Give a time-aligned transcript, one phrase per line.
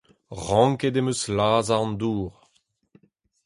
[0.47, 2.31] Ranket em eus lazhañ an dour.